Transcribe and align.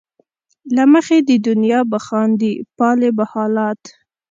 له 0.75 0.83
مخې 0.93 1.17
د 1.29 1.31
دنیا 1.47 1.79
به 1.91 1.99
خاندې 2.05 2.51
،پالې 2.77 3.09
به 3.17 3.25
حالات 3.33 3.81